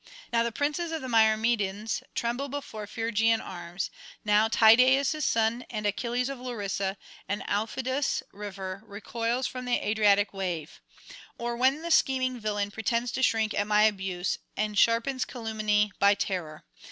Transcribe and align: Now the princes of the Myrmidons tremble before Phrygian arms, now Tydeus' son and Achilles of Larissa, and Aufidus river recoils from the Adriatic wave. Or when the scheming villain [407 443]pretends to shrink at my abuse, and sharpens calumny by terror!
Now 0.33 0.41
the 0.41 0.51
princes 0.51 0.91
of 0.91 1.03
the 1.03 1.07
Myrmidons 1.07 2.01
tremble 2.15 2.49
before 2.49 2.87
Phrygian 2.87 3.39
arms, 3.39 3.91
now 4.25 4.47
Tydeus' 4.47 5.23
son 5.23 5.63
and 5.69 5.85
Achilles 5.85 6.27
of 6.27 6.39
Larissa, 6.39 6.97
and 7.29 7.43
Aufidus 7.43 8.23
river 8.31 8.81
recoils 8.87 9.45
from 9.45 9.65
the 9.65 9.75
Adriatic 9.77 10.33
wave. 10.33 10.81
Or 11.37 11.55
when 11.55 11.83
the 11.83 11.91
scheming 11.91 12.39
villain 12.39 12.71
[407 12.71 12.71
443]pretends 13.03 13.13
to 13.13 13.21
shrink 13.21 13.53
at 13.53 13.67
my 13.67 13.83
abuse, 13.83 14.39
and 14.57 14.75
sharpens 14.75 15.23
calumny 15.23 15.91
by 15.99 16.15
terror! 16.15 16.63